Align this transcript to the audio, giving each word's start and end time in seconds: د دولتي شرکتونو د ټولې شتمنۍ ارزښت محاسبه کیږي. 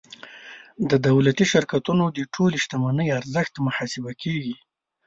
د 0.89 0.91
دولتي 1.07 1.45
شرکتونو 1.53 2.03
د 2.17 2.19
ټولې 2.33 2.57
شتمنۍ 2.63 3.07
ارزښت 3.19 3.53
محاسبه 3.67 4.11
کیږي. 4.21 4.55